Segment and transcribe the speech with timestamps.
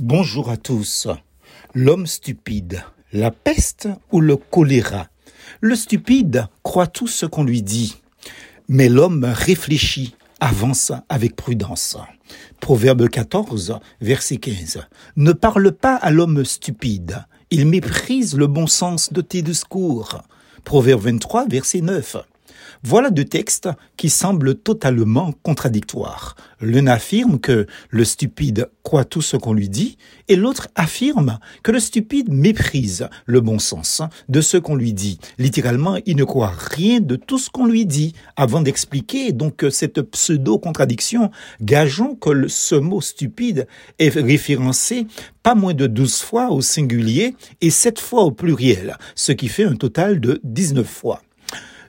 [0.00, 1.06] Bonjour à tous.
[1.72, 5.06] L'homme stupide, la peste ou le choléra?
[5.60, 8.02] Le stupide croit tout ce qu'on lui dit,
[8.66, 11.96] mais l'homme réfléchit, avance avec prudence.
[12.58, 14.84] Proverbe 14, verset 15.
[15.14, 20.22] Ne parle pas à l'homme stupide, il méprise le bon sens de tes discours.
[20.64, 22.16] Proverbe 23, verset 9.
[22.82, 26.36] Voilà deux textes qui semblent totalement contradictoires.
[26.60, 29.96] L'un affirme que le stupide croit tout ce qu'on lui dit,
[30.28, 35.18] et l'autre affirme que le stupide méprise le bon sens de ce qu'on lui dit.
[35.38, 40.00] Littéralement, il ne croit rien de tout ce qu'on lui dit avant d'expliquer donc cette
[40.02, 41.30] pseudo-contradiction.
[41.60, 43.66] Gageons que ce mot stupide
[43.98, 45.06] est référencé
[45.42, 49.64] pas moins de 12 fois au singulier et 7 fois au pluriel, ce qui fait
[49.64, 51.20] un total de 19 fois.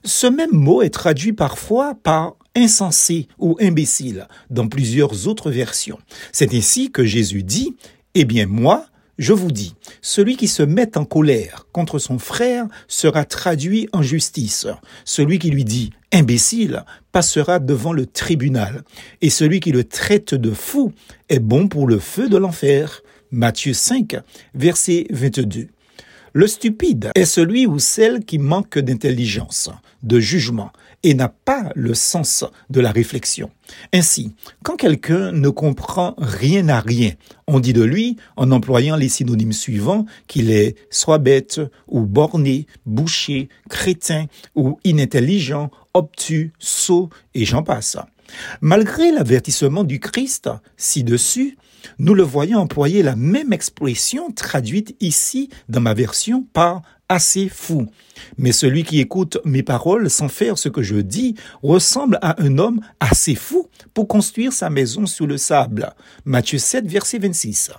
[0.06, 5.98] Ce même mot est traduit parfois par insensé ou imbécile dans plusieurs autres versions.
[6.32, 7.76] C'est ainsi que Jésus dit,
[8.14, 8.86] Eh bien moi,
[9.18, 9.74] je vous dis,
[10.04, 14.68] celui qui se met en colère contre son frère sera traduit en justice.
[15.06, 18.84] Celui qui lui dit imbécile passera devant le tribunal.
[19.22, 20.94] Et celui qui le traite de fou
[21.30, 23.02] est bon pour le feu de l'enfer.
[23.32, 24.18] Matthieu 5,
[24.54, 25.68] verset 22.
[26.38, 29.70] Le stupide est celui ou celle qui manque d'intelligence,
[30.04, 33.52] de jugement et n'a pas le sens de la réflexion.
[33.94, 37.12] Ainsi, quand quelqu'un ne comprend rien à rien,
[37.48, 42.68] on dit de lui, en employant les synonymes suivants, qu'il est soit bête ou borné,
[42.86, 44.26] bouché, crétin
[44.56, 47.96] ou inintelligent, obtus, sot et j'en passe.
[48.62, 51.58] Malgré l'avertissement du Christ ci-dessus,
[52.00, 57.88] nous le voyons employer la même expression traduite ici dans ma version par assez fou.
[58.38, 62.58] Mais celui qui écoute mes paroles sans faire ce que je dis ressemble à un
[62.58, 65.94] homme assez fou pour construire sa maison sur le sable.
[66.24, 67.72] Matthieu 7, verset 26.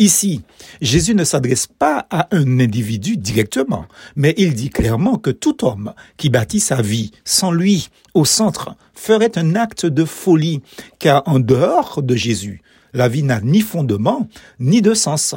[0.00, 0.40] Ici,
[0.80, 3.84] Jésus ne s'adresse pas à un individu directement,
[4.16, 8.76] mais il dit clairement que tout homme qui bâtit sa vie sans lui au centre
[8.94, 10.62] ferait un acte de folie,
[10.98, 12.62] car en dehors de Jésus,
[12.94, 14.26] la vie n'a ni fondement
[14.58, 15.34] ni de sens.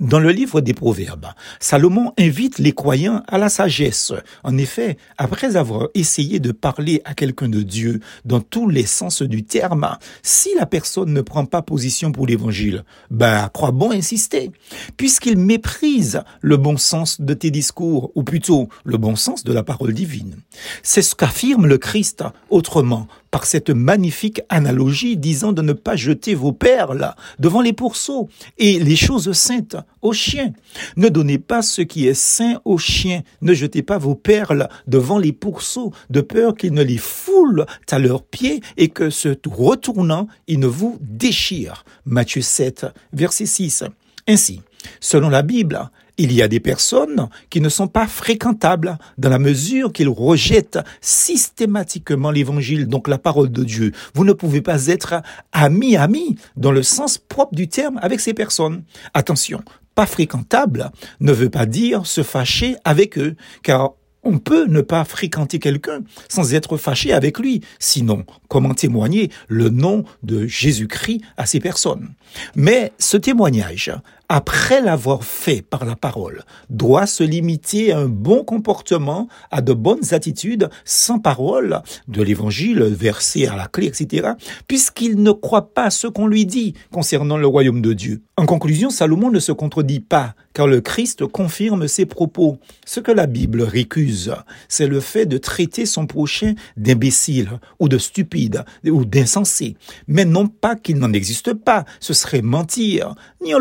[0.00, 1.28] Dans le livre des Proverbes,
[1.60, 4.12] Salomon invite les croyants à la sagesse.
[4.42, 9.22] En effet, après avoir essayé de parler à quelqu'un de Dieu dans tous les sens
[9.22, 14.50] du terme, si la personne ne prend pas position pour l'évangile, ben, crois bon insister,
[14.96, 19.62] puisqu'il méprise le bon sens de tes discours, ou plutôt le bon sens de la
[19.62, 20.36] parole divine.
[20.82, 26.34] C'est ce qu'affirme le Christ autrement par cette magnifique analogie disant de ne pas jeter
[26.36, 28.28] vos perles devant les pourceaux
[28.58, 30.52] et les choses saintes aux chiens.
[30.96, 33.22] Ne donnez pas ce qui est saint aux chiens.
[33.40, 37.98] Ne jetez pas vos perles devant les pourceaux de peur qu'ils ne les foulent à
[37.98, 41.84] leurs pieds et que se retournant, ils ne vous déchirent.
[42.04, 43.84] Matthieu 7, verset 6.
[44.28, 44.60] Ainsi,
[45.00, 49.38] selon la Bible, il y a des personnes qui ne sont pas fréquentables dans la
[49.38, 53.92] mesure qu'ils rejettent systématiquement l'évangile, donc la parole de Dieu.
[54.14, 55.22] Vous ne pouvez pas être
[55.52, 58.84] ami-ami dans le sens propre du terme avec ces personnes.
[59.14, 59.62] Attention,
[59.94, 60.90] pas fréquentable
[61.20, 63.92] ne veut pas dire se fâcher avec eux, car
[64.24, 67.60] on peut ne pas fréquenter quelqu'un sans être fâché avec lui.
[67.78, 72.10] Sinon, comment témoigner le nom de Jésus-Christ à ces personnes?
[72.54, 73.92] Mais ce témoignage
[74.28, 79.72] après l'avoir fait par la parole, doit se limiter à un bon comportement, à de
[79.72, 84.30] bonnes attitudes, sans parole de l'évangile versé à la clé, etc.,
[84.68, 88.22] puisqu'il ne croit pas ce qu'on lui dit concernant le royaume de Dieu.
[88.36, 92.58] En conclusion, Salomon ne se contredit pas, car le Christ confirme ses propos.
[92.86, 94.34] Ce que la Bible récuse,
[94.68, 99.76] c'est le fait de traiter son prochain d'imbécile, ou de stupide, ou d'insensé.
[100.08, 103.58] Mais non pas qu'il n'en existe pas, ce serait mentir, ni en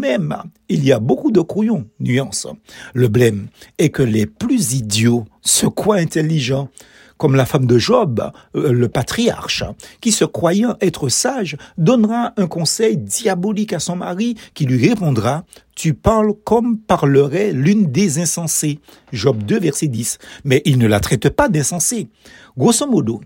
[0.00, 0.36] même,
[0.68, 2.46] il y a beaucoup de couillons, nuance.
[2.94, 6.68] Le blême est que les plus idiots se croient intelligents,
[7.18, 9.62] comme la femme de Job, euh, le patriarche,
[10.00, 15.44] qui se croyant être sage, donnera un conseil diabolique à son mari qui lui répondra
[15.76, 18.78] Tu parles comme parlerait l'une des insensées.
[19.12, 20.18] Job 2, verset 10.
[20.44, 22.08] Mais il ne la traite pas d'insensée.
[22.56, 23.20] Grosso modo,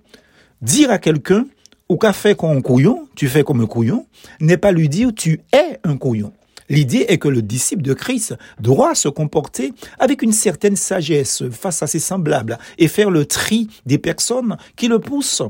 [0.61, 1.47] dire à quelqu'un
[1.89, 4.07] ou qu'a fait comme un couillon, tu fais comme un couillon,
[4.41, 6.33] n'est pas lui dire tu es un couillon.
[6.69, 11.83] L'idée est que le disciple de Christ doit se comporter avec une certaine sagesse face
[11.83, 15.43] à ses semblables et faire le tri des personnes qui le poussent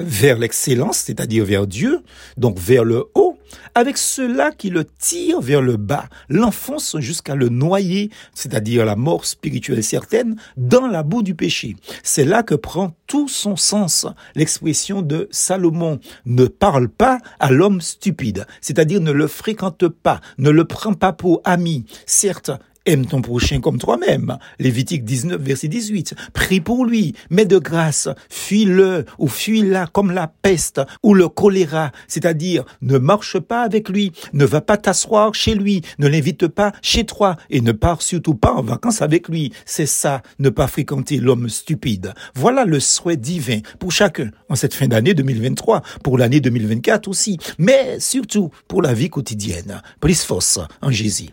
[0.00, 2.02] vers l'excellence, c'est-à-dire vers Dieu,
[2.36, 3.27] donc vers le haut,
[3.74, 9.24] avec ceux-là qui le tirent vers le bas, l'enfoncent jusqu'à le noyer, c'est-à-dire la mort
[9.24, 11.76] spirituelle certaine, dans la boue du péché.
[12.02, 15.98] C'est là que prend tout son sens l'expression de Salomon.
[16.26, 21.12] Ne parle pas à l'homme stupide, c'est-à-dire ne le fréquente pas, ne le prends pas
[21.12, 21.84] pour ami.
[22.06, 22.50] Certes,
[22.88, 24.38] Aime ton prochain comme toi-même.
[24.58, 26.14] Lévitique 19, verset 18.
[26.32, 31.92] Prie pour lui, mais de grâce, fuis-le ou fuis-la comme la peste ou le choléra.
[32.06, 36.72] C'est-à-dire, ne marche pas avec lui, ne va pas t'asseoir chez lui, ne l'invite pas
[36.80, 39.52] chez toi et ne pars surtout pas en vacances avec lui.
[39.66, 42.14] C'est ça, ne pas fréquenter l'homme stupide.
[42.34, 47.36] Voilà le souhait divin pour chacun en cette fin d'année 2023, pour l'année 2024 aussi,
[47.58, 49.82] mais surtout pour la vie quotidienne.
[50.00, 51.26] Plus force en Jésus.